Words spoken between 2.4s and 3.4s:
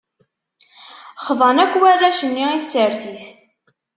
i tsertit.